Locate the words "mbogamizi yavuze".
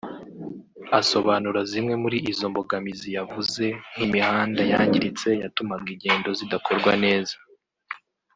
2.51-3.63